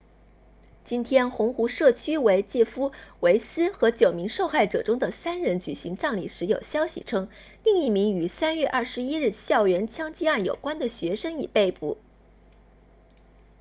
[0.83, 7.29] 今天红湖社区为杰夫韦斯 jeff weise 和九名受害者中的三人举行葬礼时有消息称
[7.63, 11.99] 另一名与3月21日校园枪击案有关的学生已被捕